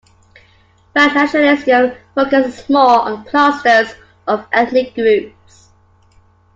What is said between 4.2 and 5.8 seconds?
of ethnic groups.